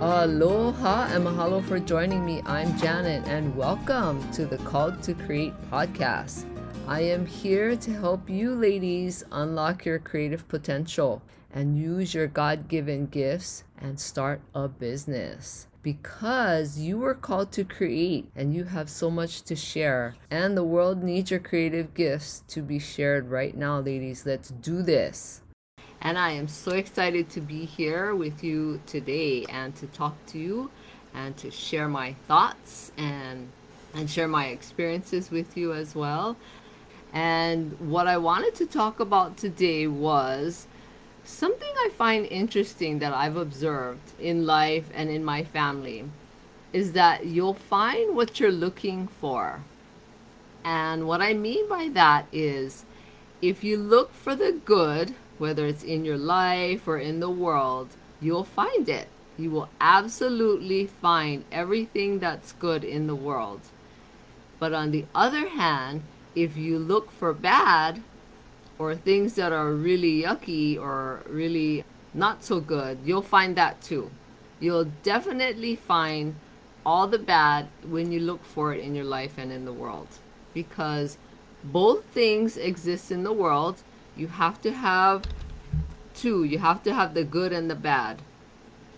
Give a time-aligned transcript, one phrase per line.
[0.00, 2.40] Aloha and mahalo for joining me.
[2.46, 6.44] I'm Janet and welcome to the Called to Create podcast.
[6.86, 11.20] I am here to help you ladies unlock your creative potential
[11.52, 15.66] and use your God given gifts and start a business.
[15.82, 20.62] Because you were called to create and you have so much to share, and the
[20.62, 24.24] world needs your creative gifts to be shared right now, ladies.
[24.24, 25.42] Let's do this.
[26.00, 30.38] And I am so excited to be here with you today and to talk to
[30.38, 30.70] you
[31.12, 33.50] and to share my thoughts and
[33.94, 36.36] and share my experiences with you as well.
[37.12, 40.66] And what I wanted to talk about today was
[41.24, 46.04] something I find interesting that I've observed in life and in my family
[46.72, 49.62] is that you'll find what you're looking for.
[50.64, 52.84] And what I mean by that is
[53.40, 57.88] if you look for the good whether it's in your life or in the world,
[58.20, 59.08] you'll find it.
[59.36, 63.60] You will absolutely find everything that's good in the world.
[64.58, 66.02] But on the other hand,
[66.34, 68.02] if you look for bad
[68.78, 74.10] or things that are really yucky or really not so good, you'll find that too.
[74.60, 76.34] You'll definitely find
[76.84, 80.08] all the bad when you look for it in your life and in the world.
[80.52, 81.16] Because
[81.62, 83.82] both things exist in the world
[84.18, 85.24] you have to have
[86.14, 86.44] two.
[86.44, 88.20] You have to have the good and the bad.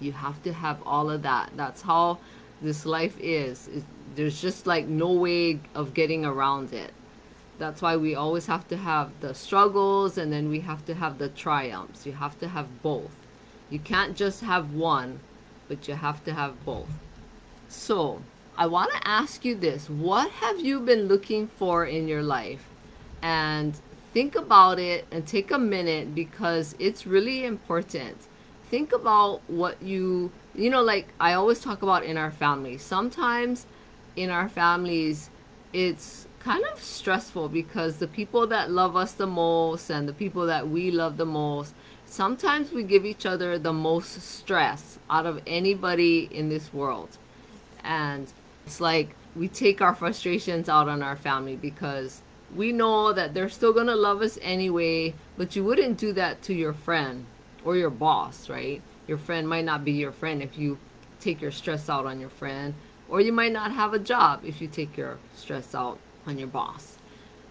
[0.00, 1.50] You have to have all of that.
[1.56, 2.18] That's how
[2.62, 3.68] this life is.
[4.16, 6.92] there's just like no way of getting around it.
[7.58, 11.18] That's why we always have to have the struggles and then we have to have
[11.18, 12.06] the triumphs.
[12.06, 13.14] You have to have both.
[13.68, 15.20] You can't just have one,
[15.68, 16.88] but you have to have both.
[17.68, 18.22] So,
[18.56, 22.66] I want to ask you this what have you been looking for in your life?
[23.22, 23.78] And
[24.12, 28.16] think about it and take a minute because it's really important.
[28.68, 32.78] Think about what you, you know, like I always talk about in our family.
[32.78, 33.66] Sometimes
[34.16, 35.30] in our families,
[35.72, 40.46] it's kind of stressful because the people that love us the most and the people
[40.46, 41.74] that we love the most,
[42.06, 47.18] sometimes we give each other the most stress out of anybody in this world.
[47.84, 48.32] And
[48.66, 52.22] it's like we take our frustrations out on our family because
[52.54, 56.54] we know that they're still gonna love us anyway, but you wouldn't do that to
[56.54, 57.26] your friend
[57.64, 58.82] or your boss, right?
[59.06, 60.78] Your friend might not be your friend if you
[61.20, 62.74] take your stress out on your friend,
[63.08, 66.48] or you might not have a job if you take your stress out on your
[66.48, 66.96] boss.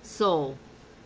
[0.02, 0.58] So,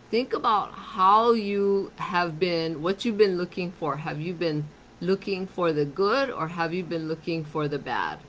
[0.10, 3.98] think about how you have been, what you've been looking for.
[3.98, 4.66] Have you been
[5.02, 8.20] looking for the good or have you been looking for the bad?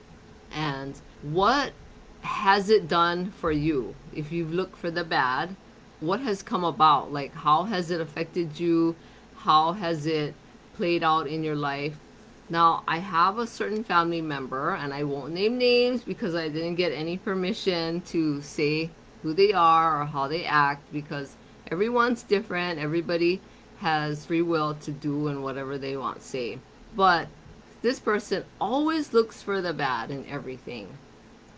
[0.51, 1.73] And what
[2.25, 3.95] has it done for you?
[4.15, 5.57] If you look for the bad,
[6.01, 7.13] what has come about?
[7.13, 8.97] Like, how has it affected you?
[9.37, 10.35] How has it
[10.75, 11.97] played out in your life?
[12.49, 16.75] Now, I have a certain family member, and I won't name names because I didn't
[16.75, 18.91] get any permission to say
[19.23, 21.37] who they are or how they act because
[21.71, 22.79] everyone's different.
[22.79, 23.41] Everybody
[23.79, 26.59] has free will to do and whatever they want to say.
[26.95, 27.29] But
[27.83, 30.99] this person always looks for the bad in everything.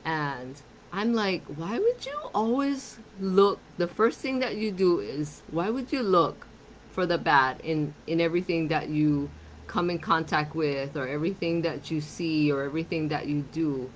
[0.06, 0.62] And
[0.93, 3.59] I'm like, why would you always look?
[3.77, 6.47] The first thing that you do is, why would you look
[6.93, 9.28] for the bad in, in everything that you
[9.66, 13.91] come in contact with, or everything that you see, or everything that you do?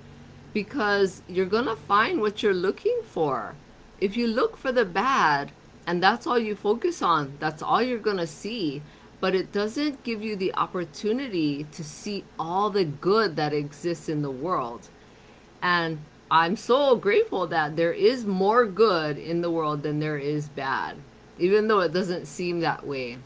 [0.52, 3.54] Because you're gonna find what you're looking for.
[4.00, 5.52] If you look for the bad,
[5.86, 8.82] and that's all you focus on, that's all you're gonna see
[9.20, 14.22] but it doesn't give you the opportunity to see all the good that exists in
[14.22, 14.88] the world.
[15.62, 15.98] And
[16.30, 20.96] I'm so grateful that there is more good in the world than there is bad,
[21.38, 23.18] even though it doesn't seem that way.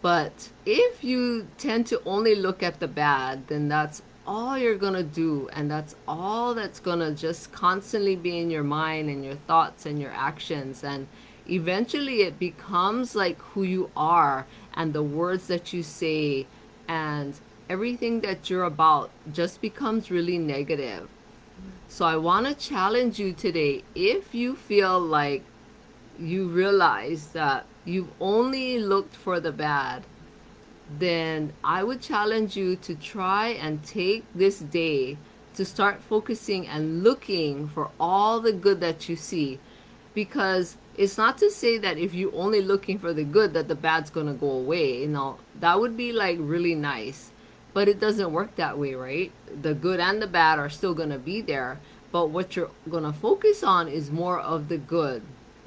[0.00, 5.02] But if you tend to only look at the bad, then that's all you're gonna
[5.02, 9.84] do, and that's all that's gonna just constantly be in your mind and your thoughts
[9.84, 10.84] and your actions.
[10.84, 11.08] And
[11.48, 16.46] eventually it becomes like who you are and the words that you say
[16.86, 21.08] and everything that you're about just becomes really negative
[21.88, 25.42] so I want to challenge you today if you feel like
[26.18, 30.04] you realize that you've only looked for the bad,
[30.98, 35.18] then I would challenge you to try and take this day
[35.54, 39.58] to start focusing and looking for all the good that you see.
[40.14, 43.74] Because it's not to say that if you're only looking for the good that the
[43.74, 45.00] bad's going to go away.
[45.02, 47.30] You know, that would be like really nice.
[47.72, 49.32] But it doesn't work that way, right?
[49.62, 51.78] The good and the bad are still going to be there.
[52.12, 55.22] But what you're going to focus on is more of the good.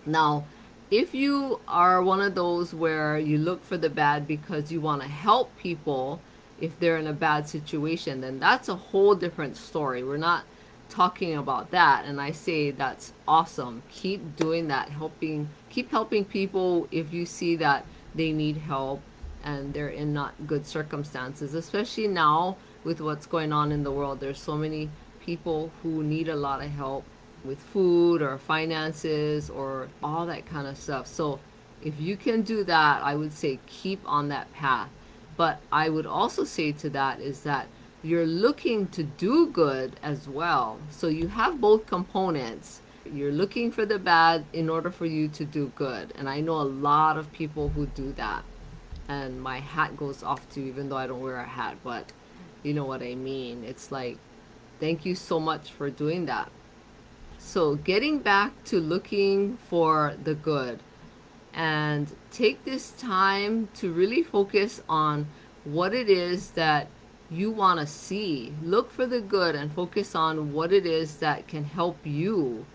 [0.05, 0.45] Now,
[0.91, 5.01] if you are one of those where you look for the bad because you want
[5.01, 6.19] to help people,
[6.59, 10.03] if they're in a bad situation, then that's a whole different story.
[10.03, 10.43] We're not
[10.89, 13.81] talking about that and I say that's awesome.
[13.89, 19.01] Keep doing that, helping keep helping people if you see that they need help
[19.43, 24.19] and they're in not good circumstances, especially now with what's going on in the world.
[24.19, 27.05] There's so many people who need a lot of help
[27.43, 31.07] with food or finances or all that kind of stuff.
[31.07, 31.39] So
[31.81, 34.89] if you can do that, I would say keep on that path.
[35.35, 37.67] But I would also say to that is that
[38.03, 40.79] you're looking to do good as well.
[40.89, 42.81] So you have both components.
[43.11, 46.13] You're looking for the bad in order for you to do good.
[46.15, 48.43] And I know a lot of people who do that.
[49.07, 52.11] And my hat goes off to even though I don't wear a hat, but
[52.63, 53.63] you know what I mean.
[53.63, 54.17] It's like,
[54.79, 56.51] thank you so much for doing that.
[57.37, 60.79] So, getting back to looking for the good
[61.53, 65.27] and take this time to really focus on
[65.65, 66.87] what it is that
[67.29, 68.53] you want to see.
[68.63, 72.65] Look for the good and focus on what it is that can help you.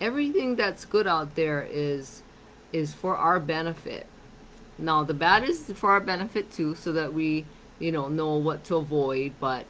[0.00, 2.22] Everything that's good out there is
[2.72, 4.06] is for our benefit.
[4.78, 7.46] Now, the bad is for our benefit too so that we,
[7.78, 9.64] you know, know what to avoid, but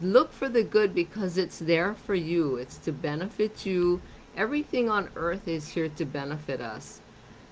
[0.00, 2.56] look for the good because it's there for you.
[2.56, 4.00] It's to benefit you.
[4.36, 7.00] Everything on earth is here to benefit us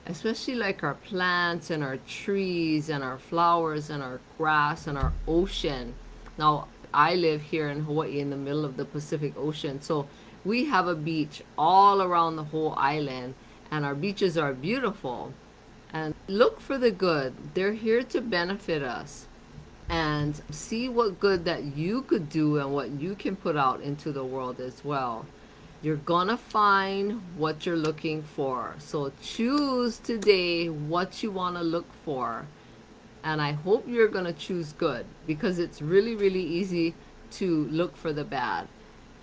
[0.09, 5.13] especially like our plants and our trees and our flowers and our grass and our
[5.29, 5.95] ocean.
[6.39, 10.09] Now, I live here in Hawaii in the middle of the Pacific Ocean, so
[10.45, 13.35] we have a beach all around the whole island,
[13.71, 15.35] and our beaches are beautiful.
[15.93, 19.27] And look for the good, they're here to benefit us.
[19.89, 24.13] And see what good that you could do and what you can put out into
[24.13, 25.25] the world as well.
[25.81, 28.75] You're gonna find what you're looking for.
[28.79, 32.47] So choose today what you wanna look for.
[33.25, 36.95] And I hope you're gonna choose good because it's really, really easy
[37.33, 38.69] to look for the bad.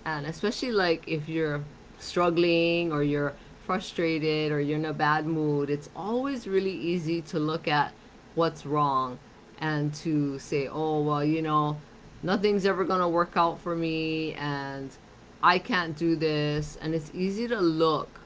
[0.04, 1.64] And especially like if you're
[2.00, 3.34] struggling or you're
[3.66, 7.94] frustrated or you're in a bad mood, it's always really easy to look at
[8.36, 9.18] what's wrong
[9.60, 11.78] and to say, oh, well, you know,
[12.22, 14.92] nothing's ever going to work out for me and
[15.42, 16.78] I can't do this.
[16.82, 18.20] And it's easy to look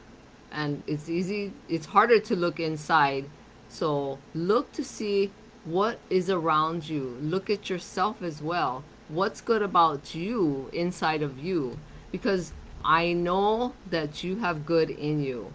[0.51, 3.25] and it's easy, it's harder to look inside.
[3.69, 5.31] So look to see
[5.63, 7.17] what is around you.
[7.21, 8.83] Look at yourself as well.
[9.07, 11.77] What's good about you inside of you?
[12.11, 12.53] Because
[12.83, 15.51] I know that you have good in you.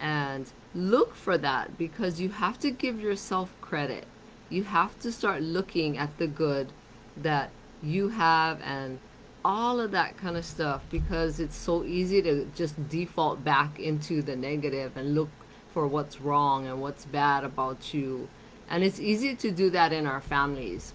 [0.00, 4.06] And look for that because you have to give yourself credit.
[4.48, 6.72] You have to start looking at the good
[7.16, 7.50] that
[7.82, 8.98] you have and
[9.44, 14.22] all of that kind of stuff because it's so easy to just default back into
[14.22, 15.30] the negative and look
[15.72, 18.28] for what's wrong and what's bad about you.
[18.68, 20.92] And it's easy to do that in our families,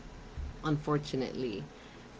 [0.64, 1.64] unfortunately.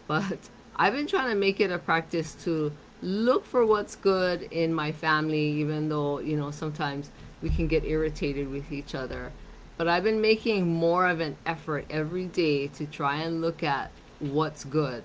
[0.06, 4.72] But I've been trying to make it a practice to look for what's good in
[4.72, 7.10] my family, even though, you know, sometimes
[7.42, 9.32] we can get irritated with each other.
[9.76, 13.90] But I've been making more of an effort every day to try and look at
[14.18, 15.04] what's good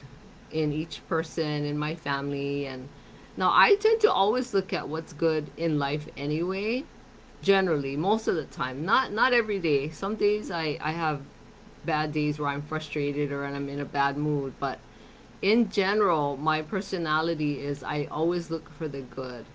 [0.51, 2.65] in each person in my family.
[2.65, 2.88] And
[3.35, 6.85] now I tend to always look at what's good in life anyway
[7.41, 8.85] generally most of the time.
[8.85, 9.89] Not not every day.
[9.89, 11.21] Some days I I have
[11.85, 14.80] bad days where I'm frustrated or and I'm in a bad mood but
[15.42, 19.45] in general my personality is I always look for the good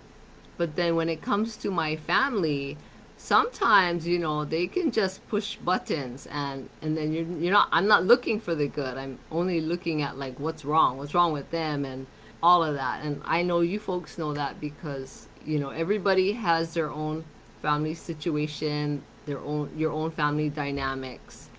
[0.57, 2.77] but then when it comes to my family
[3.17, 7.87] sometimes you know they can just push buttons and and then you're you're not I'm
[7.87, 8.97] not looking for the good.
[8.97, 12.05] I'm only looking at like what's wrong, what's wrong with them and
[12.41, 13.03] all of that.
[13.03, 17.25] And I know you folks know that because you know everybody has their own
[17.61, 21.49] family situation, their own your own family dynamics.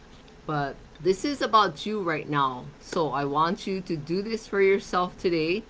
[0.46, 2.64] But this is about you right now.
[2.80, 5.62] So I want you to do this for yourself today.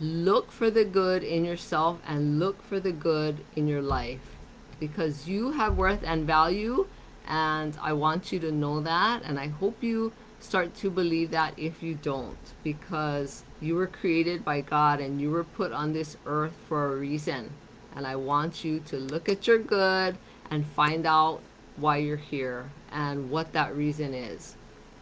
[0.00, 4.36] Look for the good in yourself and look for the good in your life
[4.78, 6.86] because you have worth and value
[7.26, 11.56] and I want you to know that and I hope you start to believe that
[11.56, 16.16] if you don't because you were created by God and you were put on this
[16.26, 17.50] earth for a reason
[17.94, 20.18] and I want you to look at your good
[20.50, 21.40] and find out
[21.76, 24.56] why you're here and what that reason is.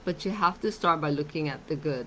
[0.04, 2.06] But you have to start by looking at the good.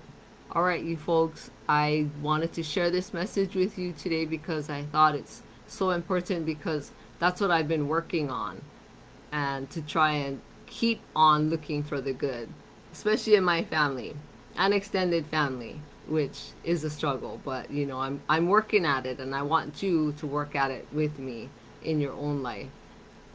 [0.52, 4.82] All right you folks I wanted to share this message with you today because I
[4.82, 8.60] thought it's so important because that's what I've been working on
[9.32, 12.48] and to try and keep on looking for the good,
[12.92, 14.14] especially in my family
[14.56, 19.18] and extended family, which is a struggle, but you know, I'm I'm working at it
[19.18, 21.48] and I want you to work at it with me
[21.82, 22.68] in your own life.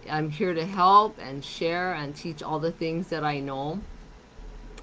[0.09, 3.79] I'm here to help and share and teach all the things that I know.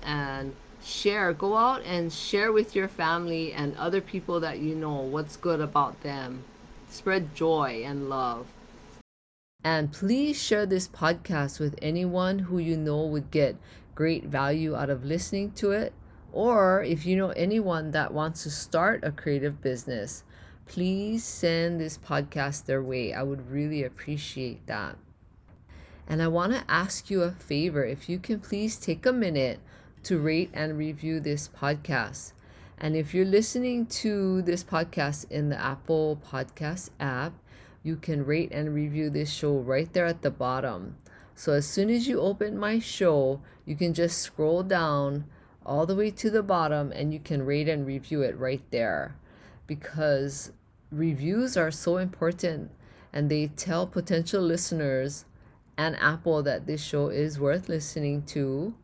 [0.03, 0.55] And
[0.87, 1.33] share.
[1.33, 5.61] Go out and share with your family and other people that you know what's good
[5.61, 6.45] about them.
[6.89, 8.47] Spread joy and love.
[9.65, 13.57] And please share this podcast with anyone who you know would get
[13.95, 15.93] great value out of listening to it.
[16.33, 20.23] Or if you know anyone that wants to start a creative business,
[20.67, 23.13] please send this podcast their way.
[23.13, 24.97] I would really appreciate that.
[26.09, 29.61] And I want to ask you a favor if you can please take a minute
[30.05, 32.33] to rate and review this podcast.
[32.79, 37.33] And if you're listening to this podcast in the Apple Podcast app,
[37.83, 40.97] you can rate and review this show right there at the bottom.
[41.35, 45.25] So as soon as you open my show, you can just scroll down
[45.65, 49.17] all the way to the bottom and you can rate and review it right there
[49.67, 50.53] because
[50.93, 52.71] reviews are so important
[53.13, 55.25] and they tell potential listeners
[55.77, 58.75] and Apple that this show is worth listening to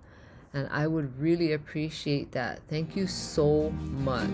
[0.55, 2.61] and I would really appreciate that.
[2.69, 4.29] Thank you so much.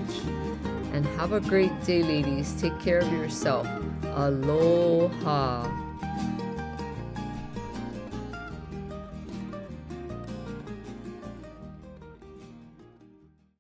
[0.92, 2.60] And have a great day, ladies.
[2.60, 3.68] Take care of yourself.
[4.02, 5.87] Aloha.